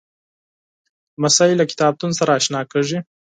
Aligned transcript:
لمسی 1.17 1.51
له 1.59 1.65
کتابتون 1.71 2.11
سره 2.19 2.31
اشنا 2.39 2.61
کېږي. 2.71 2.99